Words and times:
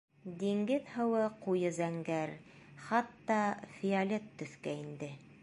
Диңгеҙ 0.43 0.87
һыуы 0.93 1.19
ҡуйы 1.43 1.71
зәңгәр, 1.75 2.33
хатта 2.87 3.39
фиолет 3.77 4.35
төҫкә 4.43 4.77
инде. 4.83 5.17